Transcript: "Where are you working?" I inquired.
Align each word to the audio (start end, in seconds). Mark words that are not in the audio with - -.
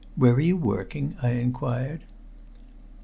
"Where 0.15 0.33
are 0.33 0.39
you 0.39 0.57
working?" 0.57 1.15
I 1.21 1.33
inquired. 1.33 2.01